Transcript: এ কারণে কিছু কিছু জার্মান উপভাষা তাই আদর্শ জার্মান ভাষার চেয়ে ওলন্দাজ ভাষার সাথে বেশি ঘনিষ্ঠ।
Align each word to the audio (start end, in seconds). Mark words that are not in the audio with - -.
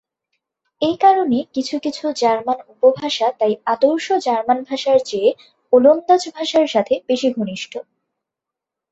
এ 0.81 0.91
কারণে 1.01 1.37
কিছু 1.55 1.75
কিছু 1.79 2.05
জার্মান 2.21 2.59
উপভাষা 2.73 3.27
তাই 3.39 3.53
আদর্শ 3.65 4.07
জার্মান 4.25 4.59
ভাষার 4.63 4.99
চেয়ে 5.05 5.29
ওলন্দাজ 5.73 6.23
ভাষার 6.35 6.67
সাথে 6.67 6.93
বেশি 7.09 7.27
ঘনিষ্ঠ। 7.37 7.73